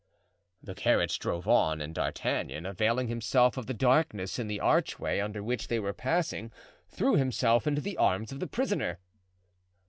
[0.63, 5.43] The carriage drove on and D'Artagnan, availing himself of the darkness in the archway under
[5.43, 6.51] which they were passing,
[6.87, 8.97] threw himself into the arms of the prisoner.